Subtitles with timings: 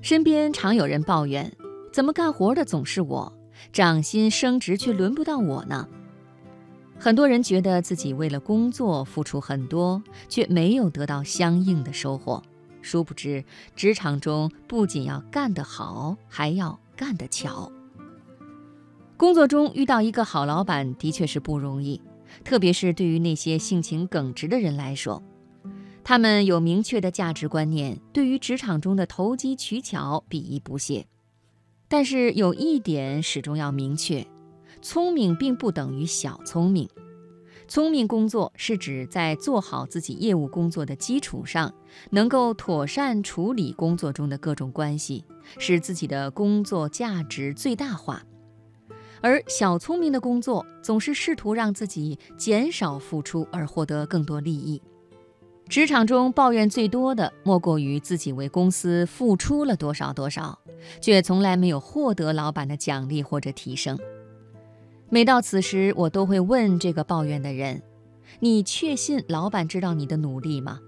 [0.00, 1.52] 身边常有人抱怨
[1.92, 3.32] ：“怎么干活的总是我，
[3.72, 5.88] 涨薪升职却轮不到我呢？”
[7.00, 12.42] 很多人觉得自己为了工作付出很多，却没有得到相应的收获。
[12.80, 13.44] 殊不知，
[13.76, 17.70] 职场中不仅要干得好，还要干得巧。
[19.16, 22.00] 工作中遇到一个好老板的确是不容易，
[22.44, 25.22] 特别是对于那些性情耿直的人来说。
[26.08, 31.06] 他们有明确的价值观念，对于职场中的投机取巧鄙夷不屑。
[31.86, 34.26] 但是有一点始终要明确：
[34.80, 36.88] 聪明并不等于小聪明。
[37.68, 41.74] 聪明工作是指在做好自己业务工作的基础上，
[42.08, 45.26] 能够妥善处理工作中的各种关系，
[45.58, 48.24] 使自己的工作价值最大化。
[49.20, 54.80] 而小聪明的工作总是试图让自己减少付出而获得更多利益。
[55.68, 60.58] 职场中抱怨最多的，莫过于自己为公司付出了多少多少，
[60.98, 63.98] 却从来没有获得老板的奖励或者提升。
[65.10, 67.82] 每到此时，我都会问这个抱怨的人
[68.40, 70.80] ：“你确信老板知道你的努力吗？”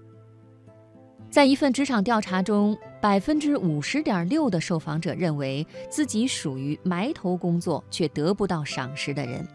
[1.29, 9.47] 在一份职场调查中，百分之五十点六的受访者认为自己属于埋头工作却得不到赏识的人。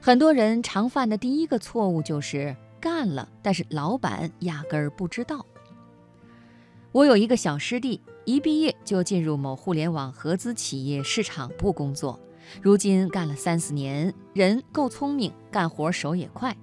[0.00, 2.54] 很多人常犯的第一个错误就是。
[2.80, 5.44] 干了，但是老板压根儿不知道。
[6.92, 12.18] 我有一个小师弟，一毕业就进入某互联网合资企业市场部工作，
[12.60, 16.56] 如今干了三四年，人够聪明，干活手也快，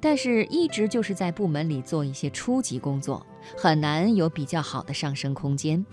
[0.00, 5.84] 但是一直就是在部门里做一些初级工作，很难有比较好的上升空间。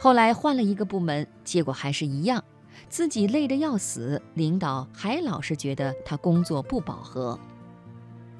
[0.00, 2.42] 后来换了一个部门，结果还是一样，
[2.88, 7.38] 自己累得要死，领导还老是觉得他工作不饱和。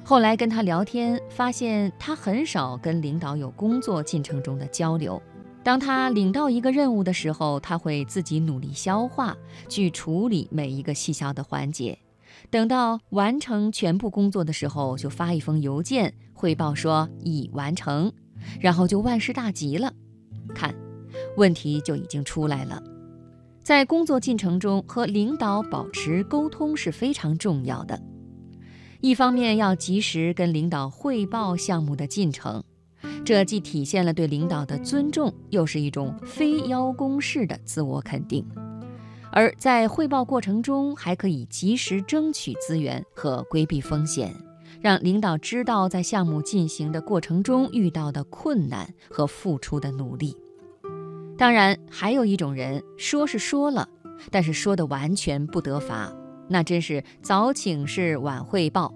[0.07, 5.21] 后来跟他聊天，发现他很少跟领导有工作进程中的交流。
[5.63, 9.35] 当他领到一个任务的时候，他会自己努力消化，
[9.67, 11.99] 去处理每一个细小的环节。
[12.51, 18.13] 等到完成全部工作的时候，就发一封邮件汇报说已完成，
[18.61, 19.91] 然后就万事大吉了。
[20.55, 20.75] 看，
[21.39, 22.83] 问题就已经出来了。
[23.63, 27.99] 在工作进程中和领导保持沟通是非常重要的。
[29.05, 32.65] 一方面要及时跟领导汇报项目的进程，
[33.23, 38.43] 这既体现了对领导的尊重，又是一种非邀功式的自我肯定。
[39.31, 44.35] 而在汇报过程中，还可以及时争取资源和规避风险，
[44.81, 50.35] 让领导知道在项目进行的过程中遇到的困难和付出的努力。
[51.37, 53.87] 当然，还有一种人说是说了，
[54.31, 56.11] 但是说的完全不得法。
[56.49, 58.95] 那真是早请示晚汇报。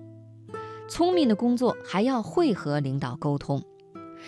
[0.88, 3.62] 聪明的工作还要会和领导沟通，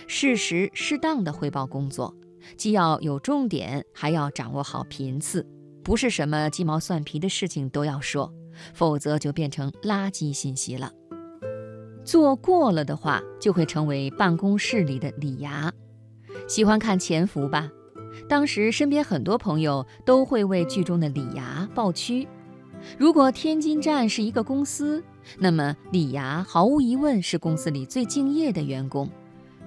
[0.07, 2.15] 适时适当的汇报工作，
[2.57, 5.47] 既要有重点，还要掌握好频次，
[5.83, 8.33] 不是什么鸡毛蒜皮的事情都要说，
[8.75, 10.93] 否则就变成垃圾信息了。
[12.05, 15.71] 做过了的话，就会成为办公室里的李涯。
[16.49, 17.71] 喜欢看《潜伏》吧？
[18.29, 22.27] 当时身边很多朋友都会为剧中的李涯抱屈。
[22.99, 25.03] 如果天津站是一个公司，
[25.39, 29.09] 那么李涯毫无疑问是公司里最敬业的员工，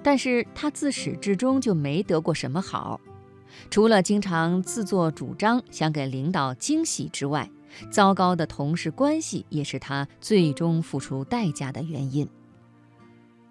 [0.02, 3.00] 但是他自始至终就没得过什么好，
[3.70, 7.50] 除了经常自作主张想给领导惊喜之外，
[7.90, 12.28] 糟糕的同事关系也是他最终付出代价的原因。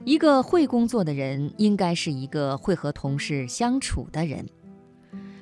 [0.06, 4.46] 一个会工作的人，应该是一个会和同事相处的人。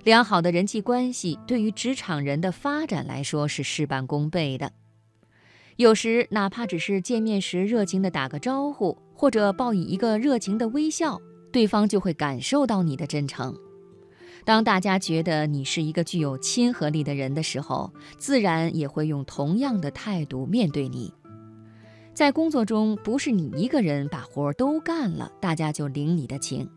[0.04, 4.72] 良好的人际关系对于职场人的发展来说是事半功倍的。
[5.78, 11.20] 有时哪怕只是见面时热情的打个招呼，或者报以一个热情的微笑，
[11.52, 13.56] 对方就会感受到你的真诚。
[14.44, 21.14] 当大家觉得你是一个具有亲和力的人的时候，自然也会用同样的态度面对你。
[22.14, 26.68] 在工作中，不是你一个人把活都干了，大家就领你的情。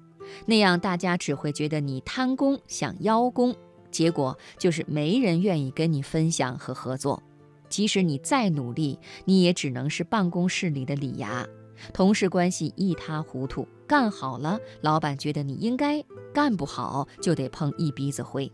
[0.46, 3.54] 那样，大家只会觉得你贪功想邀功，
[3.91, 7.22] 结果就是没人愿意跟你分享和合作。
[7.68, 11.47] 即使你再努力，你也只能是办公室里的李牙，
[11.92, 13.66] 同事关系一塌糊涂。
[13.86, 18.50] 干好了，老板觉得你应该；干不好，就得碰一鼻子灰。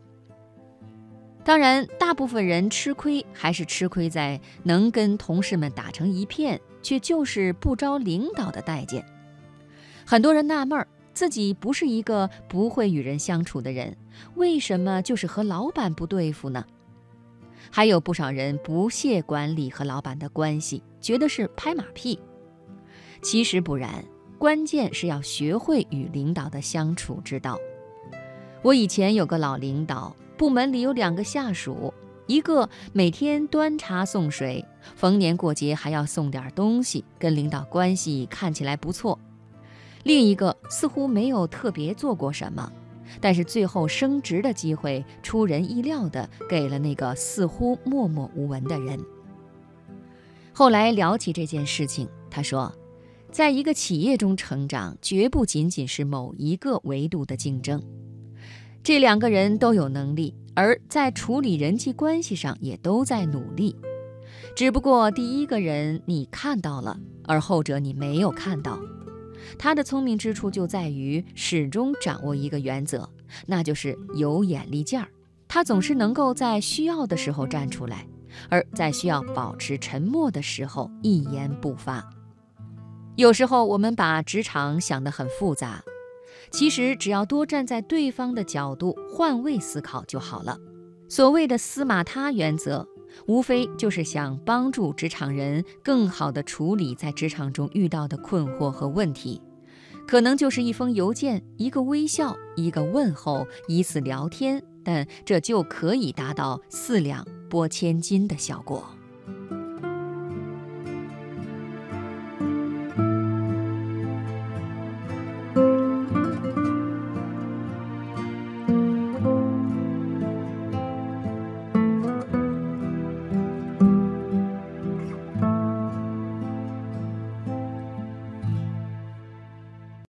[1.45, 9.05] 当然，大部分人吃亏还是吃亏在能跟同事们打成一片，却就是不招领导的待见。
[10.05, 10.87] 很多人纳闷儿。
[11.13, 13.97] 自己不是一个不会与人相处的人，
[14.35, 16.65] 为什么就是和老板不对付呢？
[17.71, 22.19] 还有不少人不屑管理和老板的关系，觉得是拍马屁。
[23.23, 24.05] 其实不然，
[24.39, 27.59] 关键是要学会与领导的相处之道。
[28.63, 31.93] 我以前有个老领导，部门里有两个下属，
[32.27, 34.65] 一个每天端茶送水，
[34.97, 39.19] 逢年过节还要送点东西，跟领导关系看起来不错；
[40.03, 42.73] 另一个似乎没有特别做过什么，
[43.21, 48.99] 但是最后升职的机会出人意料的给了那个似乎默默无闻的人。
[50.53, 52.73] 后来聊起这件事情，他说，
[53.31, 57.83] 在一个企业中成长，绝不仅仅是某一个维度的竞争。
[58.83, 63.77] 这两个人都有能力，而在处理人际关系上也都在努力，
[64.57, 68.79] 只不过第一个人你看到了，而后者你没有看到。
[69.59, 73.09] 他的聪明之处就在于始终掌握一个原则，
[73.47, 75.09] 那就是有眼力劲儿。
[75.49, 78.07] 他总是能够在需要的时候站出来，
[78.49, 82.09] 而在需要保持沉默的时候一言不发。
[83.17, 85.83] 有时候我们把职场想得很复杂。
[86.51, 90.59] 其实只要多站在对方的角度，换位思考就好了。
[91.09, 92.89] 所谓的“司马他”原则，
[93.27, 99.41] 无非就是想帮助职场人更好地处理在职场中遇到的困惑和问题。
[100.07, 108.85] 可能就是一封邮件、一个微笑、一个问候、一次聊天，但这就可以达到四两拨千斤的效果。